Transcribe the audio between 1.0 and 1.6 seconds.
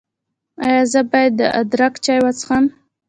باید د